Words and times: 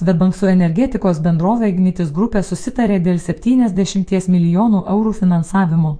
Svetbank 0.00 0.32
su 0.32 0.46
energetikos 0.48 1.18
bendrovė 1.20 1.68
Ignitis 1.68 2.08
grupė 2.16 2.40
susitarė 2.40 2.94
dėl 3.04 3.18
70 3.20 4.30
milijonų 4.32 4.78
eurų 4.88 5.10
finansavimo. 5.18 5.90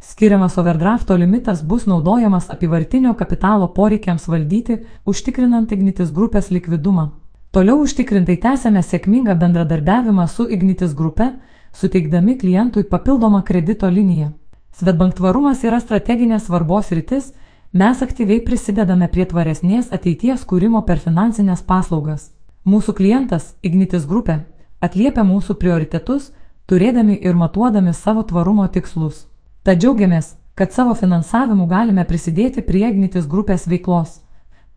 Skiriamas 0.00 0.56
overdrafto 0.62 1.18
limitas 1.20 1.60
bus 1.72 1.84
naudojamas 1.90 2.46
apivartinio 2.54 3.12
kapitalo 3.18 3.68
poreikiams 3.74 4.24
valdyti, 4.32 4.78
užtikrinant 5.04 5.76
Ignitis 5.76 6.14
grupės 6.16 6.48
likvidumą. 6.48 7.10
Toliau 7.52 7.84
užtikrintai 7.84 8.38
tęsėme 8.40 8.80
sėkmingą 8.80 9.36
bendradarbiavimą 9.44 10.24
su 10.38 10.48
Ignitis 10.48 10.96
grupe, 10.96 11.28
suteikdami 11.76 12.38
klientui 12.40 12.88
papildomą 12.88 13.44
kredito 13.44 13.92
liniją. 13.92 14.32
Svetbank 14.72 15.20
tvarumas 15.20 15.68
yra 15.68 15.84
strateginės 15.84 16.48
svarbos 16.48 16.94
rytis, 16.96 17.34
mes 17.76 18.00
aktyviai 18.08 18.40
prisidedame 18.40 19.12
prie 19.12 19.28
tvaresnės 19.28 19.92
ateities 19.92 20.48
kūrimo 20.48 20.86
per 20.88 21.04
finansinės 21.04 21.60
paslaugas. 21.60 22.30
Mūsų 22.68 22.92
klientas, 22.98 23.54
Ignitis 23.64 24.04
grupė, 24.04 24.42
atliepia 24.84 25.22
mūsų 25.24 25.54
prioritetus, 25.56 26.30
turėdami 26.68 27.16
ir 27.16 27.34
matuodami 27.34 27.94
savo 27.96 28.20
tvarumo 28.22 28.66
tikslus. 28.68 29.24
Tad 29.64 29.80
džiaugiamės, 29.80 30.34
kad 30.54 30.72
savo 30.72 30.92
finansavimu 30.94 31.64
galime 31.66 32.04
prisidėti 32.04 32.60
prie 32.60 32.84
Ignitis 32.90 33.24
grupės 33.26 33.64
veiklos, 33.64 34.20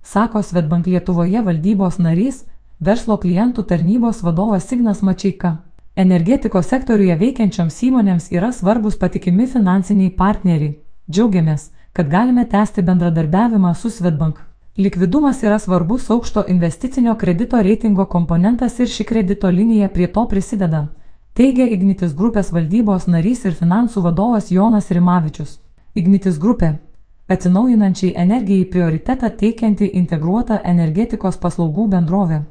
sako 0.03 0.39
Svetbank 0.43 0.87
Lietuvoje 0.87 1.43
valdybos 1.43 1.99
narys, 1.99 2.45
verslo 2.79 3.17
klientų 3.19 3.67
tarnybos 3.67 4.23
vadovas 4.23 4.67
Signas 4.69 5.03
Mačiaika. 5.03 5.57
Energetikos 5.95 6.71
sektoriuje 6.71 7.19
veikiančioms 7.19 7.83
įmonėms 7.89 8.31
yra 8.31 8.53
svarbus 8.55 8.95
patikimi 8.95 9.45
finansiniai 9.47 10.15
partneriai. 10.17 10.77
Džiaugiamės, 11.11 11.69
kad 11.93 12.07
galime 12.09 12.47
tęsti 12.47 12.81
bendradarbiavimą 12.81 13.75
su 13.75 13.91
Svetbank. 13.91 14.39
Likvidumas 14.77 15.43
yra 15.43 15.59
svarbus 15.59 16.09
aukšto 16.09 16.43
investicinio 16.47 17.15
kredito 17.15 17.61
reitingo 17.61 18.05
komponentas 18.05 18.79
ir 18.79 18.87
ši 18.87 19.03
kredito 19.03 19.49
linija 19.49 19.89
prie 19.89 20.07
to 20.13 20.23
prisideda, 20.27 20.87
teigia 21.33 21.67
Ignitis 21.75 22.15
grupės 22.15 22.49
valdybos 22.51 23.05
narys 23.07 23.45
ir 23.45 23.53
finansų 23.53 24.01
vadovas 24.01 24.49
Jonas 24.51 24.89
Rimavičius. 24.91 25.59
Ignitis 25.93 26.39
grupė- 26.39 26.71
atsinaujinančiai 27.35 28.15
energijai 28.15 28.65
prioritetą 28.65 29.29
teikianti 29.43 29.91
integruota 29.93 30.59
energetikos 30.63 31.37
paslaugų 31.37 31.87
bendrovė, 31.93 32.41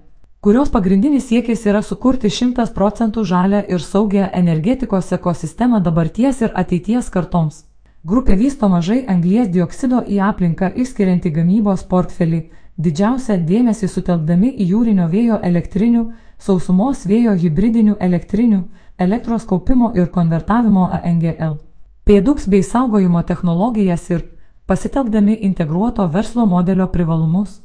kurios 0.41 0.71
pagrindinis 0.71 1.27
siekis 1.27 1.67
yra 1.67 1.83
sukurti 1.83 2.31
100 2.31 2.71
procentų 2.79 3.25
žalę 3.25 3.65
ir 3.69 3.81
saugią 3.81 4.31
energetikos 4.33 5.13
ekosistemą 5.13 5.83
dabarties 5.83 6.41
ir 6.43 6.53
ateities 6.55 7.11
kartoms. 7.11 7.65
Grupė 8.03 8.35
vysto 8.35 8.67
mažai 8.67 9.05
anglies 9.07 9.47
dioksido 9.55 10.01
į 10.11 10.17
aplinką 10.29 10.73
išskirianti 10.85 11.31
gamybos 11.31 11.85
portfelį, 11.91 12.41
didžiausią 12.87 13.37
dėmesį 13.47 13.89
sutelkdami 13.93 14.51
į 14.65 14.67
jūrinio 14.73 15.07
vėjo 15.13 15.39
elektrinių, 15.51 16.03
sausumos 16.47 17.05
vėjo 17.07 17.37
hybridinių 17.45 17.95
elektrinių, 18.09 18.59
elektros 19.07 19.47
kaupimo 19.47 19.93
ir 19.95 20.11
konvertavimo 20.17 20.89
ANGL, 20.99 21.55
pėduks 22.03 22.49
bei 22.51 22.67
saugojimo 22.67 23.23
technologijas 23.31 24.11
ir, 24.11 24.27
pasitelkdami 24.67 25.39
integruoto 25.53 26.09
verslo 26.11 26.47
modelio 26.57 26.91
privalumus, 26.91 27.61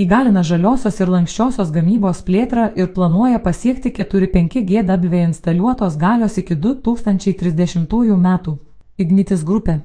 įgalina 0.00 0.40
žaliosios 0.40 1.04
ir 1.04 1.12
lankščiosios 1.18 1.68
gamybos 1.76 2.24
plėtrą 2.24 2.70
ir 2.80 2.94
planuoja 2.96 3.44
pasiekti 3.44 3.92
4-5 4.00 4.64
GW 4.72 5.24
instaliuotos 5.28 6.00
galios 6.00 6.40
iki 6.40 6.56
2030 6.56 8.16
metų. 8.16 8.60
Ignitis 8.98 9.44
grupė 9.48 9.80